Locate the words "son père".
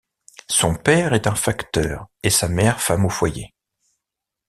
0.49-1.13